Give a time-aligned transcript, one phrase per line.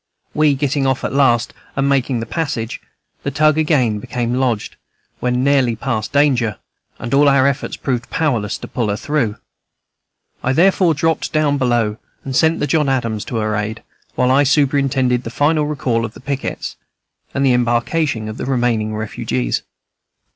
[0.33, 2.81] We getting off at last, and making the passage,
[3.21, 4.75] the tug again became lodged,
[5.19, 6.57] when nearly past danger,
[6.97, 9.35] and all our efforts proved powerless to pull her through.
[10.41, 13.83] I therefore dropped down below, and sent the John Adams to her aid,
[14.15, 16.77] while I superintended the final recall of the pickets,
[17.35, 19.61] and the embarkation of the remaining refugees.